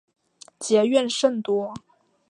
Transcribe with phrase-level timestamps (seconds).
[0.57, 1.75] 结怨甚多。